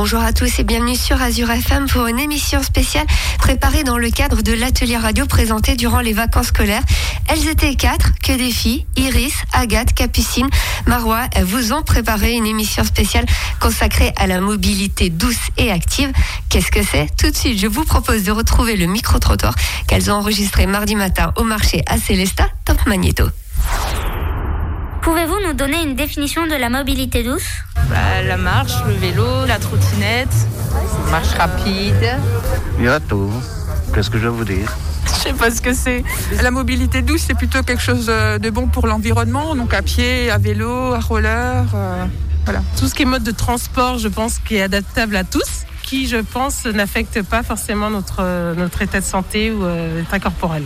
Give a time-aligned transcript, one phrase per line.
[0.00, 3.04] Bonjour à tous et bienvenue sur Azure FM pour une émission spéciale
[3.36, 6.84] préparée dans le cadre de l'atelier radio présenté durant les vacances scolaires.
[7.26, 10.48] Elles étaient quatre, que des filles, Iris, Agathe, Capucine,
[10.86, 13.26] Marois, elles vous ont préparé une émission spéciale
[13.58, 16.12] consacrée à la mobilité douce et active.
[16.48, 17.08] Qu'est-ce que c'est?
[17.16, 19.56] Tout de suite, je vous propose de retrouver le micro-trottoir
[19.88, 23.24] qu'elles ont enregistré mardi matin au marché à Célesta, Top Magneto.
[25.02, 27.46] Pouvez-vous nous donner une définition de la mobilité douce?
[27.88, 30.28] Bah, La marche, le vélo, la trottinette.
[31.10, 32.18] Marche rapide.
[32.78, 33.32] Il y a tout.
[33.94, 34.70] Qu'est-ce que je vais vous dire?
[35.06, 36.04] Je sais pas ce que c'est.
[36.42, 40.30] La mobilité douce, c'est plutôt quelque chose euh, de bon pour l'environnement, donc à pied,
[40.30, 41.64] à vélo, à roller.
[41.74, 42.04] euh,
[42.44, 42.60] voilà.
[42.78, 46.06] Tout ce qui est mode de transport, je pense, qui est adaptable à tous, qui,
[46.06, 50.64] je pense, n'affecte pas forcément notre, notre état de santé ou euh, état corporel.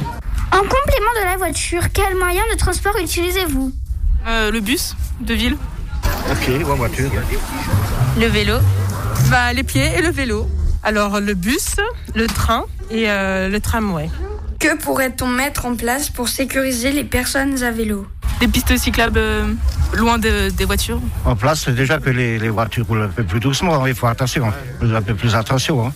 [0.52, 3.73] En complément de la voiture, quel moyen de transport utilisez-vous?
[4.27, 5.57] Euh, le bus de ville.
[6.30, 7.11] Ok, ou en voiture.
[8.19, 8.55] Le vélo.
[9.30, 10.49] Bah, les pieds et le vélo.
[10.83, 11.77] Alors, le bus,
[12.15, 14.11] le train et euh, le tramway.
[14.59, 18.07] Que pourrait-on mettre en place pour sécuriser les personnes à vélo?
[18.41, 19.52] Des pistes cyclables euh,
[19.95, 21.01] loin de- des voitures.
[21.24, 23.83] En place, c'est déjà que les, les voitures roulent un peu plus doucement.
[23.83, 23.89] hein.
[23.89, 24.95] Il faut attention, hein.
[24.95, 25.87] un peu plus attention.
[25.87, 25.93] hein.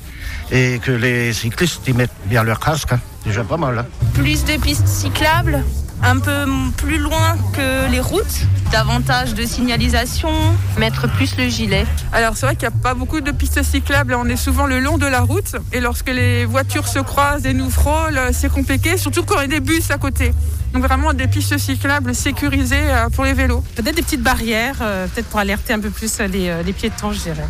[0.53, 2.93] Et que les cyclistes y mettent bien leur casque.
[2.93, 3.00] hein.
[3.25, 3.78] Déjà pas mal.
[3.81, 3.87] hein.
[4.15, 5.65] Plus de pistes cyclables,
[6.02, 8.47] un peu plus loin que les routes.
[8.72, 10.30] Davantage de signalisation.
[10.78, 11.86] Mettre plus le gilet.
[12.12, 14.80] Alors c'est vrai qu'il n'y a pas beaucoup de pistes cyclables, on est souvent le
[14.80, 18.50] long de la route et lorsque les voitures se croisent et nous frôlent, euh, c'est
[18.50, 20.33] compliqué, surtout quand il y a des bus à côté.
[20.72, 23.62] Donc vraiment des pistes cyclables sécurisées euh, pour les vélos.
[23.75, 27.20] Peut-être des petites barrières, euh, peut-être pour alerter un peu plus les, les piétons, je
[27.20, 27.47] dirais.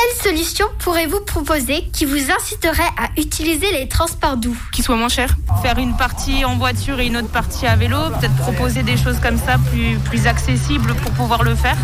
[0.00, 5.08] Quelle solution pourrez-vous proposer qui vous inciterait à utiliser les transports doux Qui soit moins
[5.08, 5.36] cher.
[5.62, 7.98] Faire une partie en voiture et une autre partie à vélo.
[8.18, 11.76] Peut-être proposer des choses comme ça plus, plus accessibles pour pouvoir le faire.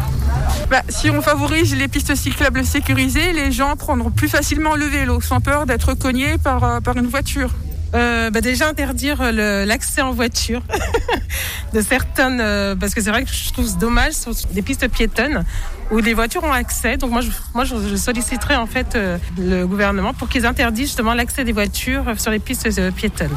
[0.70, 5.20] Bah, si on favorise les pistes cyclables sécurisées, les gens prendront plus facilement le vélo
[5.20, 7.50] sans peur d'être cognés par, euh, par une voiture.
[7.94, 10.60] Euh, bah déjà interdire l'accès en voiture
[11.72, 15.44] de certaines euh, parce que c'est vrai que je trouve dommage sur des pistes piétonnes
[15.90, 16.96] où les voitures ont accès.
[16.96, 21.14] Donc moi je, moi je, solliciterais en fait euh, le gouvernement pour qu'ils interdisent justement
[21.14, 23.36] l'accès des voitures sur les pistes euh, piétonnes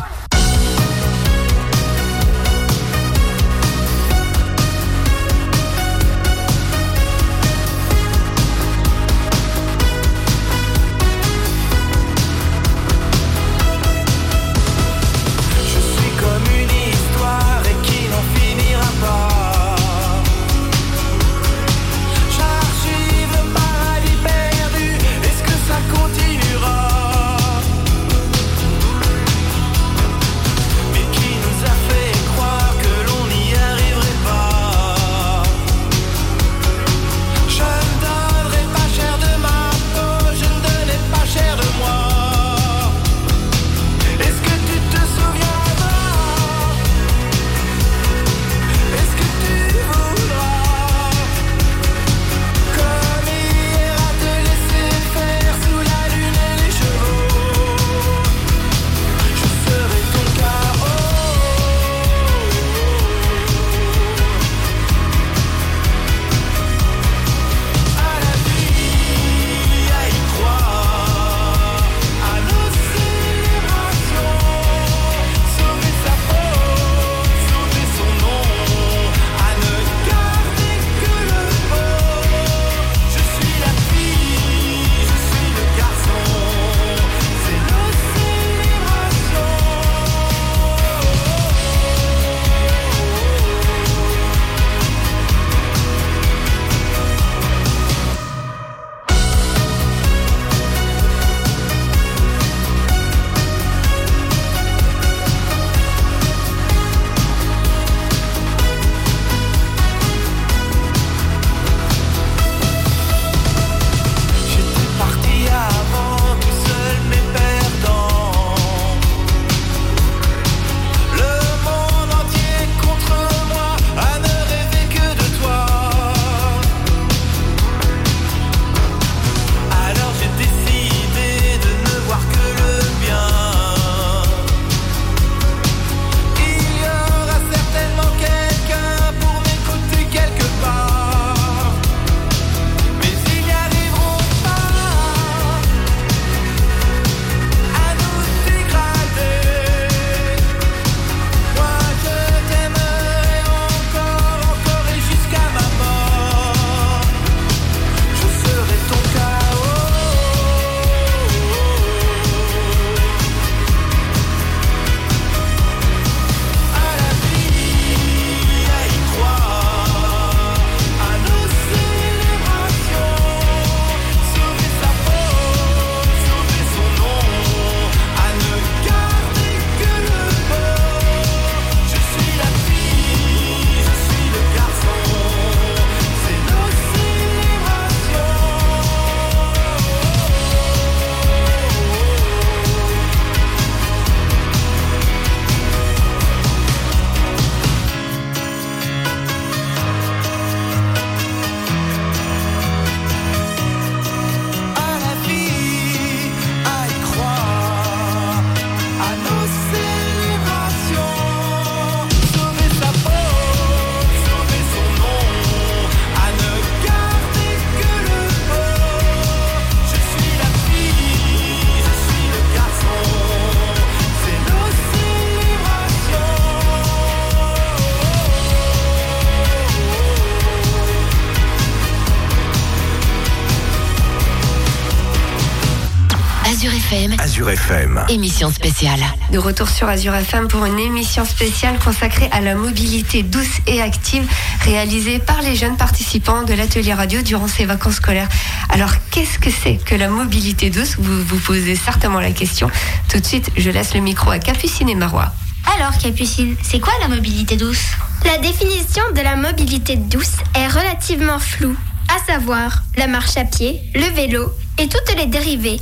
[238.09, 239.01] Émission spéciale.
[239.31, 243.83] De retour sur Azure FM pour une émission spéciale consacrée à la mobilité douce et
[243.83, 244.27] active
[244.61, 248.27] réalisée par les jeunes participants de l'atelier radio durant ces vacances scolaires.
[248.69, 250.95] Alors, qu'est-ce que c'est que la mobilité douce?
[250.97, 252.71] Vous vous posez certainement la question.
[253.09, 255.31] Tout de suite, je laisse le micro à Capucine et Marois.
[255.77, 257.83] Alors, Capucine, c'est quoi la mobilité douce?
[258.25, 261.75] La définition de la mobilité douce est relativement floue,
[262.09, 265.79] à savoir la marche à pied, le vélo et toutes les dérivées,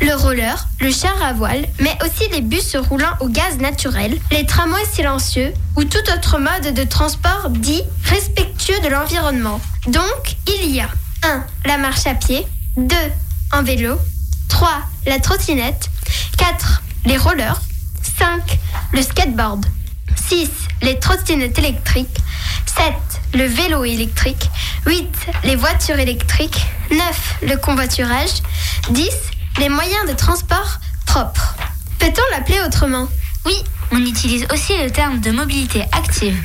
[0.00, 4.46] le roller, le char à voile, mais aussi les bus roulant au gaz naturel, les
[4.46, 9.60] tramways silencieux ou tout autre mode de transport dit respectueux de l'environnement.
[9.88, 10.88] Donc, il y a
[11.22, 11.44] 1.
[11.64, 12.46] La marche à pied,
[12.76, 12.94] 2.
[13.52, 13.98] En vélo,
[14.48, 14.68] 3.
[15.06, 15.90] La trottinette,
[16.38, 16.82] 4.
[17.04, 17.60] Les rollers,
[18.18, 18.58] 5.
[18.92, 19.66] Le skateboard,
[20.28, 20.48] 6.
[20.82, 22.18] Les trottinettes électriques,
[22.66, 22.94] 7.
[23.34, 24.50] Le vélo électrique,
[24.86, 25.08] 8.
[25.44, 27.36] Les voitures électriques, 9.
[27.42, 28.42] Le convoiturage,
[28.90, 29.10] 10.
[29.58, 31.56] Les moyens de transport propres.
[31.98, 33.08] Peut-on l'appeler autrement?
[33.44, 33.54] Oui,
[33.90, 36.36] on utilise aussi le terme de mobilité active,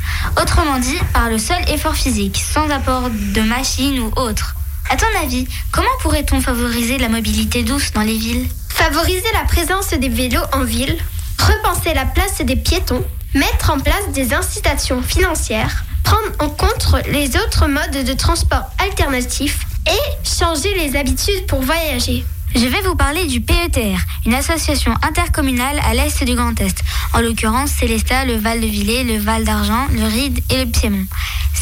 [0.41, 4.55] autrement dit par le seul effort physique, sans apport de machine ou autre.
[4.89, 8.47] À ton avis, comment pourrait-on favoriser la mobilité douce dans les villes?
[8.69, 10.97] Favoriser la présence des vélos en ville,
[11.39, 13.03] repenser la place des piétons,
[13.33, 19.59] mettre en place des incitations financières, prendre en compte les autres modes de transport alternatifs
[19.87, 22.25] et changer les habitudes pour voyager.
[22.53, 26.83] Je vais vous parler du PETR, une association intercommunale à l'est du Grand Est.
[27.13, 31.05] En l'occurrence, Célestat, le Val-de-Villers, le Val d'Argent, le Ride et le Piémont.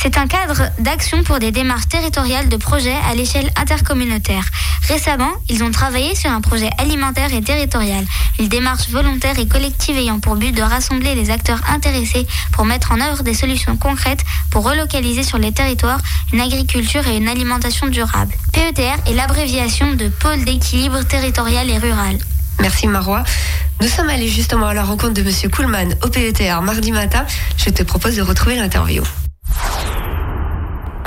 [0.02, 4.46] C'est un cadre d'action pour des démarches territoriales de projets à l'échelle intercommunautaire.
[4.88, 8.06] Récemment, ils ont travaillé sur un projet alimentaire et territorial,
[8.40, 12.94] une démarche volontaire et collective ayant pour but de rassembler les acteurs intéressés pour mettre
[12.94, 16.00] en œuvre des solutions concrètes pour relocaliser sur les territoires
[16.32, 18.34] une agriculture et une alimentation durable.
[18.54, 22.18] PETR est l'abréviation de pôle d'équilibre territorial et rural.
[22.62, 23.26] Merci Marois.
[23.82, 27.26] Nous sommes allés justement à la rencontre de Monsieur Kuhlmann au PETR mardi matin.
[27.58, 29.04] Je te propose de retrouver l'interview.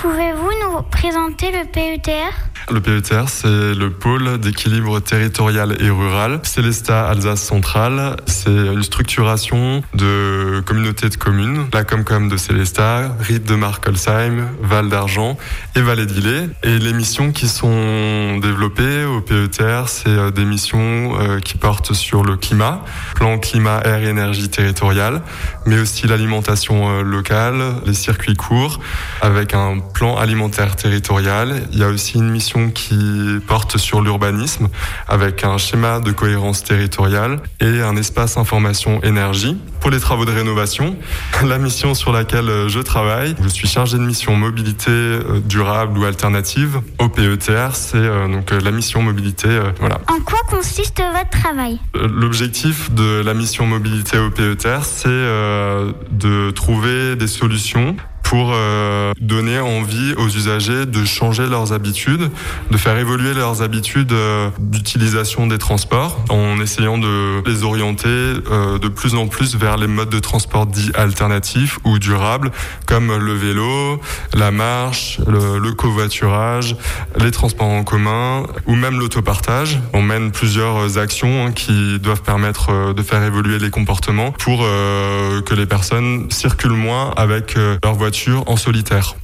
[0.03, 6.41] Pouvez-vous nous présenter le PETR le PETR, c'est le pôle d'équilibre territorial et rural.
[6.43, 13.45] Célestat Alsace Centrale, c'est une structuration de communautés de communes, la Comcom de Célestat, Rite
[13.45, 15.37] de Markolsheim, Val d'Argent
[15.75, 16.49] et Vallée d'Illé.
[16.63, 22.23] Et les missions qui sont développées au PETR, c'est des missions euh, qui portent sur
[22.23, 25.23] le climat, plan climat, air et énergie territoriale,
[25.67, 28.81] mais aussi l'alimentation euh, locale, les circuits courts,
[29.21, 31.63] avec un plan alimentaire territorial.
[31.73, 34.69] Il y a aussi une mission qui porte sur l'urbanisme
[35.09, 39.57] avec un schéma de cohérence territoriale et un espace information énergie.
[39.81, 40.97] Pour les travaux de rénovation,
[41.45, 46.05] la mission sur laquelle je travaille, je suis chargé de mission mobilité euh, durable ou
[46.05, 49.49] alternative au PETR, c'est euh, donc euh, la mission mobilité
[49.81, 50.01] voilà.
[50.09, 51.79] En quoi consiste votre travail?
[51.95, 57.97] L'objectif de la mission mobilité au PETR, c'est de trouver des solutions
[58.33, 62.31] pour euh, donner envie aux usagers de changer leurs habitudes,
[62.71, 68.79] de faire évoluer leurs habitudes euh, d'utilisation des transports en essayant de les orienter euh,
[68.79, 72.53] de plus en plus vers les modes de transport dits alternatifs ou durables
[72.87, 74.01] comme le vélo,
[74.33, 76.75] la marche, le, le covoiturage,
[77.19, 79.79] les transports en commun ou même l'autopartage.
[79.93, 85.55] On mène plusieurs actions hein, qui doivent permettre de faire évoluer les comportements pour que
[85.55, 89.15] les personnes circulent moins avec leur voiture en solitaire.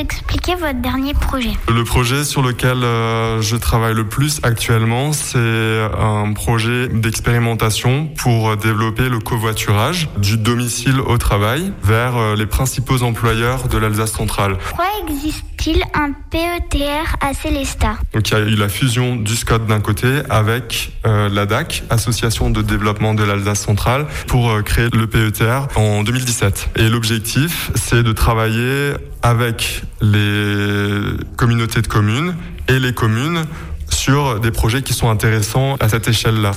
[0.00, 5.80] Expliquer votre dernier projet Le projet sur lequel euh, je travaille le plus actuellement, c'est
[5.98, 13.02] un projet d'expérimentation pour développer le covoiturage du domicile au travail vers euh, les principaux
[13.02, 14.56] employeurs de l'Alsace centrale.
[14.68, 17.96] Pourquoi existe-t-il un PETR à Célestat?
[18.12, 21.84] Donc il y a eu la fusion du SCOT d'un côté avec euh, la DAC,
[21.90, 26.70] Association de développement de l'Alsace centrale, pour euh, créer le PETR en 2017.
[26.76, 28.92] Et l'objectif, c'est de travailler
[29.24, 31.00] avec les
[31.36, 32.36] communautés de communes
[32.68, 33.46] et les communes
[33.88, 36.52] sur des projets qui sont intéressants à cette échelle-là.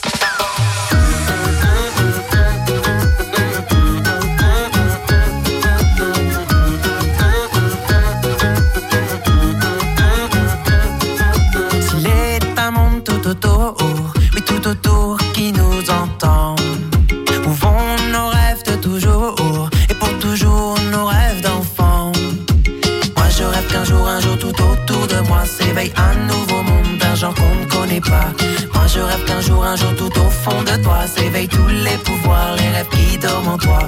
[29.68, 33.50] Un jour tout au fond de toi s'éveillent tous les pouvoirs, les rêves qui dorment
[33.50, 33.80] en toi.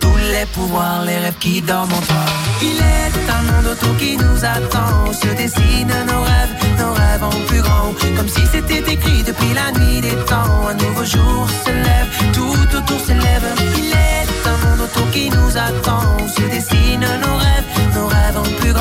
[0.00, 2.24] Tous les pouvoirs, les rêves qui dorment en toi.
[2.62, 7.38] Il est un monde autour qui nous attend, se dessinent nos rêves, nos rêves en
[7.48, 7.92] plus grand.
[8.16, 10.68] Comme si c'était écrit depuis la nuit des temps.
[10.70, 13.46] Un nouveau jour se lève, tout autour s'élève.
[13.76, 18.72] Il est un monde autour qui nous attend, se dessinent nos rêves, nos plus.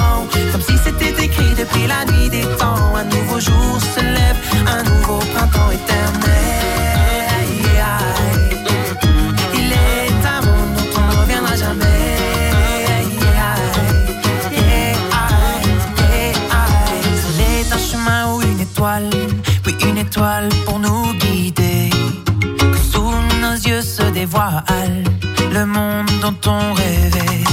[0.51, 2.95] Comme si c'était écrit depuis la nuit des temps.
[2.95, 6.75] Un nouveau jour se lève, un nouveau printemps éternel.
[9.53, 11.85] Il est un monde on ne reviendra jamais.
[17.67, 19.09] C'est un chemin ou une étoile,
[19.65, 21.89] oui une étoile pour nous guider.
[22.57, 25.03] Que sous nos yeux se dévoile
[25.55, 27.44] le monde dont on rêvait.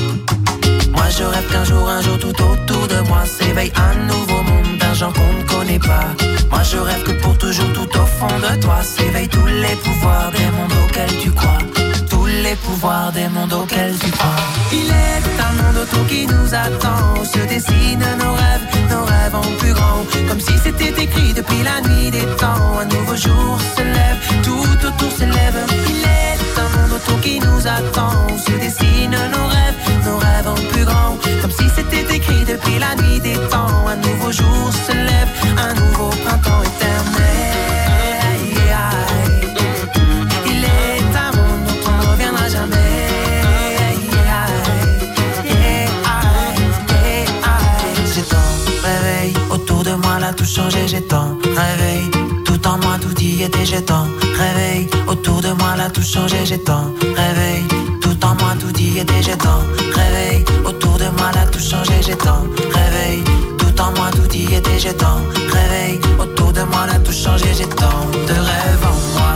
[1.18, 4.94] Je rêve qu'un jour, un jour tout autour de moi s'éveille un nouveau monde d'un
[4.94, 6.08] genre qu'on ne connaît pas.
[6.50, 10.30] Moi je rêve que pour toujours tout au fond de toi s'éveillent tous les pouvoirs
[10.30, 11.58] des mondes auxquels tu crois.
[12.08, 14.42] Tous les pouvoirs des mondes auxquels tu crois.
[14.72, 19.34] Il est un monde autour qui nous attend, où se dessinent nos rêves, nos rêves
[19.34, 20.00] en plus grand.
[20.28, 22.78] Comme si c'était écrit depuis la nuit des temps.
[22.80, 25.58] Un nouveau jour se lève, tout autour s'élève.
[25.90, 30.54] Il est un monde autour qui nous attend, se dessinent nos rêves, nos rêves en
[30.54, 31.18] plus grand.
[31.40, 33.86] Comme si c'était écrit depuis la nuit des temps.
[33.86, 35.28] Un nouveau jour se lève,
[35.58, 37.22] un nouveau printemps éternel.
[40.46, 42.78] Il est un ne reviendra jamais.
[48.14, 48.50] J'ai tant
[48.82, 50.86] réveil autour de moi, là tout changé.
[50.86, 52.10] J'ai tant réveil
[52.44, 53.64] tout en moi, tout y était.
[53.64, 54.06] J'ai tant
[54.36, 56.44] réveil autour de moi, là tout changé.
[56.44, 57.64] J'ai tant réveil
[58.32, 59.22] en moi, tout y était.
[59.22, 59.62] J'ai tant
[59.94, 61.94] réveil autour de moi, là tout changé.
[62.06, 62.44] J'ai tant
[62.78, 63.22] réveil
[63.58, 64.78] tout en moi, tout y était.
[64.78, 65.20] J'ai tant
[65.52, 67.46] réveil autour de moi, là tout changé.
[67.56, 69.32] J'ai tant de rêves en moi.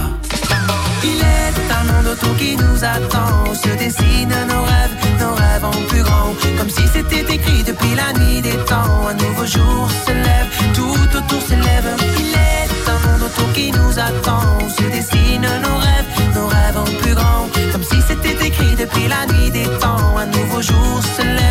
[1.02, 5.78] Il est un monde autour qui nous attend, se dessinent nos rêves, nos rêves en
[5.88, 6.30] plus grand.
[6.58, 9.08] Comme si c'était écrit depuis la nuit des temps.
[9.10, 11.90] Un nouveau jour se lève, tout autour s'élève.
[12.18, 15.75] Il est un monde autour qui nous attend, se rêves, nos
[18.86, 20.16] depuis la nuit des temps.
[20.16, 21.45] Un nouveau jour se lève,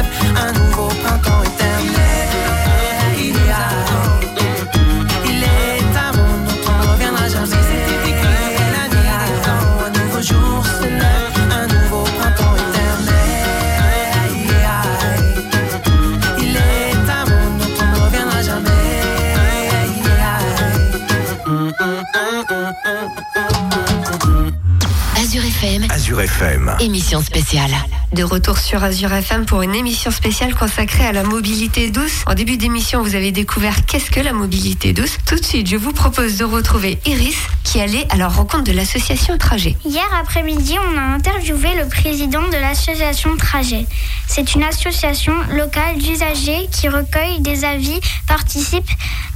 [26.81, 27.71] Émission spéciale.
[28.13, 32.23] De retour sur Azure FM pour une émission spéciale consacrée à la mobilité douce.
[32.27, 35.17] En début d'émission, vous avez découvert qu'est-ce que la mobilité douce.
[35.25, 38.71] Tout de suite, je vous propose de retrouver Iris qui allait à la rencontre de
[38.71, 39.75] l'association Trajet.
[39.83, 43.85] Hier après-midi, on a interviewé le président de l'association Trajet.
[44.27, 48.89] C'est une association locale d'usagers qui recueille des avis, participe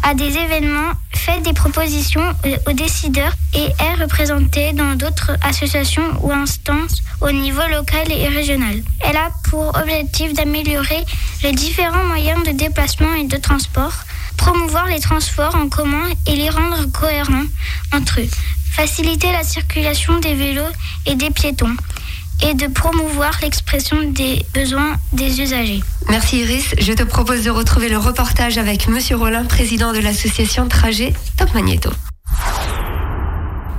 [0.03, 2.23] à des événements, fait des propositions
[2.65, 8.68] aux décideurs et est représentée dans d'autres associations ou instances au niveau local et régional.
[9.01, 11.05] Elle a pour objectif d'améliorer
[11.43, 13.93] les différents moyens de déplacement et de transport,
[14.37, 17.45] promouvoir les transports en commun et les rendre cohérents
[17.93, 18.29] entre eux,
[18.71, 20.71] faciliter la circulation des vélos
[21.05, 21.75] et des piétons
[22.41, 25.81] et de promouvoir l'expression des besoins des usagers.
[26.07, 26.75] Merci Iris.
[26.79, 31.53] Je te propose de retrouver le reportage avec Monsieur Rollin, président de l'association Trajet Top
[31.53, 31.89] Magnéto.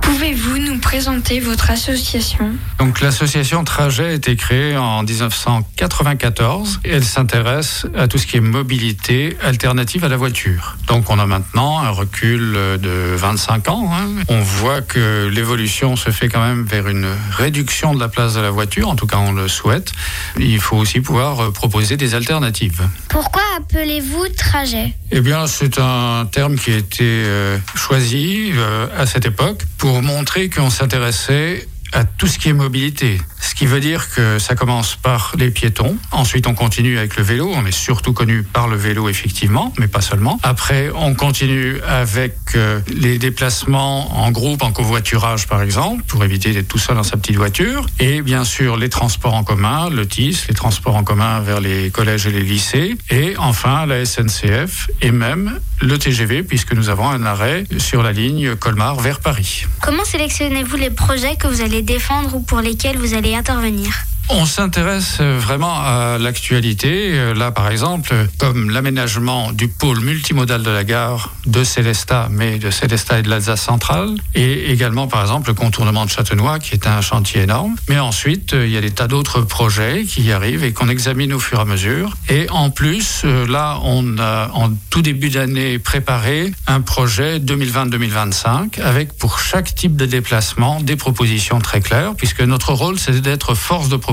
[0.01, 7.05] Pouvez-vous nous présenter votre association Donc l'association Trajet a été créée en 1994 et elle
[7.05, 10.75] s'intéresse à tout ce qui est mobilité alternative à la voiture.
[10.87, 13.89] Donc on a maintenant un recul de 25 ans.
[13.93, 14.09] Hein.
[14.27, 17.07] On voit que l'évolution se fait quand même vers une
[17.37, 19.91] réduction de la place de la voiture, en tout cas on le souhaite.
[20.39, 22.81] Il faut aussi pouvoir proposer des alternatives.
[23.07, 24.95] Pourquoi appelez-vous Trajet?
[25.11, 30.01] Eh bien c'est un terme qui a été euh, choisi euh, à cette époque pour
[30.01, 33.19] montrer qu'on s'intéressait à tout ce qui est mobilité.
[33.41, 35.97] Ce qui veut dire que ça commence par les piétons.
[36.11, 37.51] Ensuite, on continue avec le vélo.
[37.53, 40.39] On est surtout connu par le vélo, effectivement, mais pas seulement.
[40.43, 46.51] Après, on continue avec euh, les déplacements en groupe, en covoiturage, par exemple, pour éviter
[46.51, 47.87] d'être tout seul dans sa petite voiture.
[47.99, 51.89] Et bien sûr, les transports en commun, le TIS, les transports en commun vers les
[51.89, 52.95] collèges et les lycées.
[53.09, 58.11] Et enfin, la SNCF et même le TGV, puisque nous avons un arrêt sur la
[58.11, 59.65] ligne Colmar vers Paris.
[59.81, 64.45] Comment sélectionnez-vous les projets que vous allez défendre ou pour lesquels vous allez intervenir On
[64.45, 67.33] s'intéresse vraiment à l'actualité.
[67.35, 72.71] Là, par exemple, comme l'aménagement du pôle multimodal de la gare de Célestat, mais de
[72.71, 76.87] Célestat et de l'Alsace centrale, et également, par exemple, le contournement de Châtenois, qui est
[76.87, 77.75] un chantier énorme.
[77.89, 81.39] Mais ensuite, il y a des tas d'autres projets qui arrivent et qu'on examine au
[81.39, 82.15] fur et à mesure.
[82.29, 89.17] Et en plus, là, on a en tout début d'année préparé un projet 2020-2025 avec
[89.17, 93.89] pour chaque type de déplacement des propositions très claires, puisque notre rôle, c'est d'être force
[93.89, 94.10] de proposition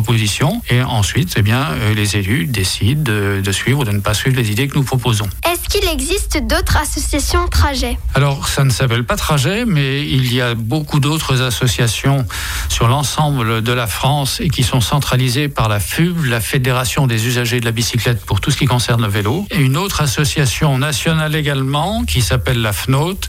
[0.71, 4.37] et ensuite, eh bien, euh, les élus décident de, suivre ou de ne pas suivre
[4.37, 5.29] les idées que nous proposons.
[5.51, 7.99] Est-ce qu'il existe d'autres associations trajet?
[8.15, 12.27] Alors, ça ne s'appelle pas trajet, mais il y a beaucoup d'autres associations
[12.69, 17.27] sur l'ensemble de la France et qui sont centralisées par la FUB, la Fédération des
[17.27, 20.79] usagers de la bicyclette pour tout ce qui concerne le vélo, et une autre association
[20.79, 23.21] nationale également qui s'appelle la FNOT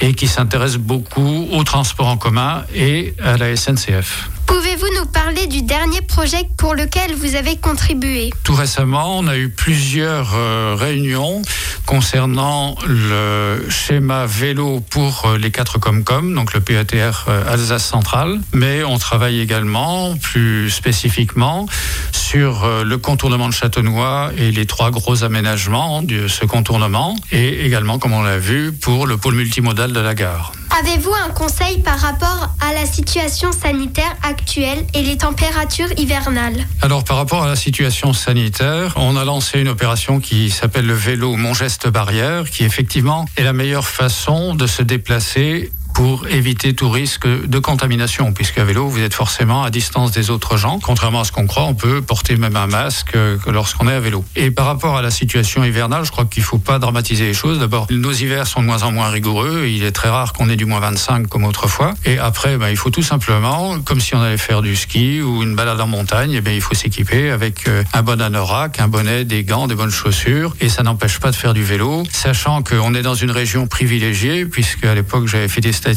[0.00, 4.28] et qui s'intéresse beaucoup au transport en commun et à la SNCF.
[4.48, 8.30] Pouvez-vous nous parler du dernier projet pour lequel vous avez contribué?
[8.44, 11.42] Tout récemment, on a eu plusieurs euh, réunions
[11.84, 17.84] concernant le schéma vélo pour euh, les quatre Comcom, donc le PATR e euh, Alsace
[17.84, 21.66] Centrale, mais on travaille également plus spécifiquement
[22.12, 27.98] sur le contournement de Châtenois et les trois gros aménagements de ce contournement, et également,
[27.98, 30.52] comme on l'a vu, pour le pôle multimodal de la gare.
[30.78, 37.02] Avez-vous un conseil par rapport à la situation sanitaire actuelle et les températures hivernales Alors
[37.02, 41.34] par rapport à la situation sanitaire, on a lancé une opération qui s'appelle le vélo
[41.34, 46.90] Mon geste barrière, qui effectivement est la meilleure façon de se déplacer pour éviter tout
[46.90, 50.78] risque de contamination, puisqu'à vélo, vous êtes forcément à distance des autres gens.
[50.80, 53.16] Contrairement à ce qu'on croit, on peut porter même un masque
[53.48, 54.24] lorsqu'on est à vélo.
[54.36, 57.34] Et par rapport à la situation hivernale, je crois qu'il ne faut pas dramatiser les
[57.34, 57.58] choses.
[57.58, 59.66] D'abord, nos hivers sont de moins en moins rigoureux.
[59.66, 61.94] Il est très rare qu'on ait du moins 25 comme autrefois.
[62.04, 65.42] Et après, ben, il faut tout simplement, comme si on allait faire du ski ou
[65.42, 68.86] une balade en montagne, eh bien, il faut s'équiper avec euh, un bon anorak, un
[68.86, 70.54] bonnet, des gants, des bonnes chaussures.
[70.60, 74.46] Et ça n'empêche pas de faire du vélo, sachant qu'on est dans une région privilégiée,
[74.46, 75.87] puisque à l'époque, j'avais fait des stages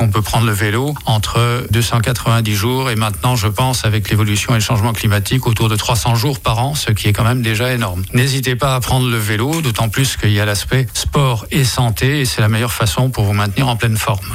[0.00, 4.56] on peut prendre le vélo entre 290 jours et maintenant, je pense, avec l'évolution et
[4.56, 7.72] le changement climatique, autour de 300 jours par an, ce qui est quand même déjà
[7.72, 8.02] énorme.
[8.12, 12.20] N'hésitez pas à prendre le vélo, d'autant plus qu'il y a l'aspect sport et santé,
[12.20, 14.26] et c'est la meilleure façon pour vous maintenir en pleine forme.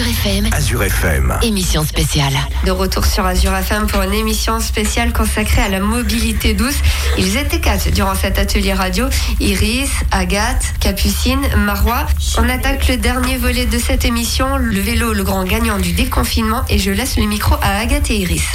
[0.00, 0.48] FM.
[0.52, 1.38] Azure FM.
[1.42, 2.32] Émission spéciale.
[2.64, 6.76] De retour sur Azure FM pour une émission spéciale consacrée à la mobilité douce.
[7.18, 9.06] Ils étaient quatre durant cet atelier radio.
[9.38, 12.06] Iris, Agathe, Capucine, Marois.
[12.38, 16.62] On attaque le dernier volet de cette émission, le vélo, le grand gagnant du déconfinement.
[16.70, 18.46] Et je laisse le micro à Agathe et Iris.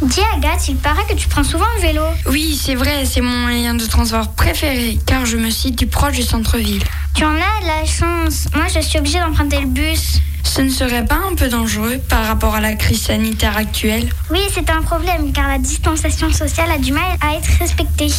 [0.00, 2.02] Dis Agathe, il paraît que tu prends souvent le vélo.
[2.30, 6.22] Oui, c'est vrai, c'est mon moyen de transport préféré car je me situe proche du
[6.22, 6.82] centre-ville.
[7.14, 8.46] Tu en as la chance.
[8.54, 10.20] Moi, je suis obligée d'emprunter le bus.
[10.48, 14.40] Ce ne serait pas un peu dangereux par rapport à la crise sanitaire actuelle Oui,
[14.52, 18.10] c'est un problème car la distanciation sociale a du mal à être respectée.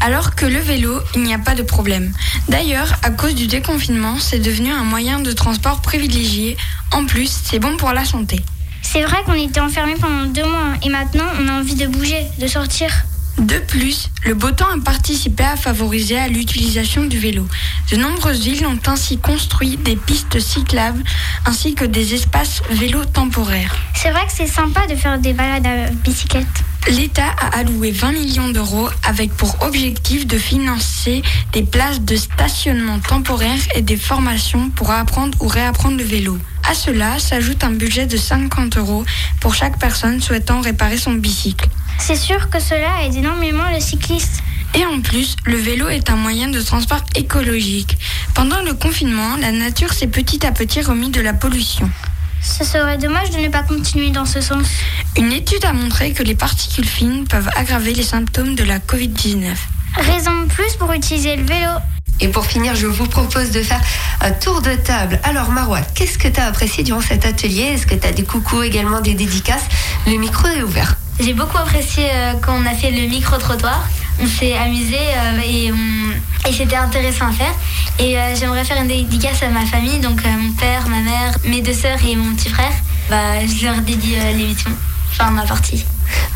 [0.00, 2.12] Alors que le vélo, il n'y a pas de problème.
[2.48, 6.56] D'ailleurs, à cause du déconfinement, c'est devenu un moyen de transport privilégié.
[6.92, 8.40] En plus, c'est bon pour la santé.
[8.80, 12.26] C'est vrai qu'on était enfermés pendant deux mois et maintenant on a envie de bouger,
[12.38, 12.90] de sortir.
[13.38, 17.46] De plus, le beau temps a participé à favoriser à l'utilisation du vélo.
[17.90, 21.02] De nombreuses villes ont ainsi construit des pistes cyclables
[21.44, 23.76] ainsi que des espaces vélos temporaires.
[23.94, 26.46] C'est vrai que c'est sympa de faire des balades à bicyclette.
[26.88, 31.20] L'État a alloué 20 millions d'euros avec pour objectif de financer
[31.52, 36.38] des places de stationnement temporaire et des formations pour apprendre ou réapprendre le vélo.
[36.62, 39.04] À cela s'ajoute un budget de 50 euros
[39.40, 41.68] pour chaque personne souhaitant réparer son bicycle.
[41.98, 44.44] C'est sûr que cela aide énormément le cycliste.
[44.76, 47.96] Et en plus, le vélo est un moyen de transport écologique.
[48.34, 51.90] Pendant le confinement, la nature s'est petit à petit remis de la pollution.
[52.46, 54.66] Ce serait dommage de ne pas continuer dans ce sens.
[55.16, 59.54] Une étude a montré que les particules fines peuvent aggraver les symptômes de la Covid-19.
[59.96, 61.70] Raison de plus pour utiliser le vélo.
[62.20, 63.80] Et pour finir, je vous propose de faire
[64.20, 65.20] un tour de table.
[65.24, 67.62] Alors Marois, qu'est-ce que tu as apprécié durant cet atelier?
[67.74, 69.66] Est-ce que tu as des coucous également, des dédicaces?
[70.06, 70.96] Le micro est ouvert.
[71.20, 73.86] J'ai beaucoup apprécié euh, quand on a fait le micro-trottoir.
[74.20, 77.54] On s'est amusé euh, et, on- et c'était intéressant à faire.
[77.98, 81.34] Et euh, j'aimerais faire une dédicace à ma famille, donc euh, mon père, ma mère,
[81.44, 82.72] mes deux sœurs et mon petit frère.
[83.10, 84.70] Bah, je leur dédie euh, l'émission,
[85.12, 85.84] enfin ma partie.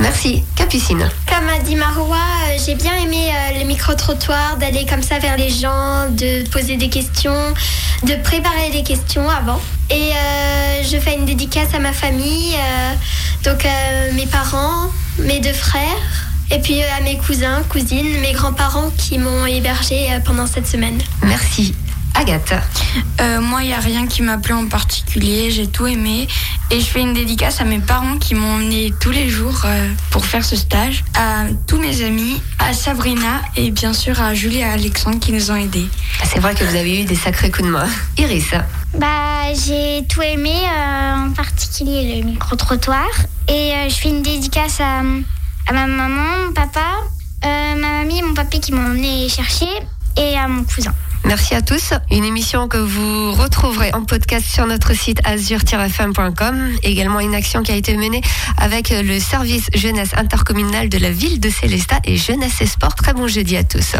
[0.01, 0.43] Merci.
[0.57, 1.09] Capucine.
[1.29, 5.37] Comme a dit Marois, euh, j'ai bien aimé euh, le micro-trottoir, d'aller comme ça vers
[5.37, 7.55] les gens, de poser des questions,
[8.03, 9.61] de préparer des questions avant.
[9.91, 12.95] Et euh, je fais une dédicace à ma famille, euh,
[13.51, 18.33] donc euh, mes parents, mes deux frères, et puis euh, à mes cousins, cousines, mes
[18.33, 20.99] grands-parents qui m'ont hébergé euh, pendant cette semaine.
[21.23, 21.75] Merci.
[22.15, 22.55] Agathe.
[23.21, 25.51] Euh, moi, il n'y a rien qui m'a plu en particulier.
[25.51, 26.27] J'ai tout aimé.
[26.71, 29.89] Et je fais une dédicace à mes parents qui m'ont emmené tous les jours euh,
[30.11, 34.59] pour faire ce stage, à tous mes amis, à Sabrina et bien sûr à Julie
[34.59, 35.89] et à Alexandre qui nous ont aidés.
[36.25, 37.89] C'est vrai que vous avez eu des sacrés coups de main.
[38.19, 38.51] Iris.
[38.99, 43.09] Bah, j'ai tout aimé, euh, en particulier le micro-trottoir.
[43.49, 45.03] Et euh, je fais une dédicace à,
[45.71, 46.81] à ma maman, mon papa,
[47.45, 49.69] euh, ma mamie mon papy qui m'ont emmené chercher,
[50.17, 50.93] et à mon cousin.
[51.25, 51.93] Merci à tous.
[52.11, 56.77] Une émission que vous retrouverez en podcast sur notre site azur-fm.com.
[56.83, 58.23] Également une action qui a été menée
[58.57, 62.97] avec le service jeunesse intercommunal de la ville de Célestat et Jeunesse et Sport.
[62.97, 63.95] Très bon jeudi à tous.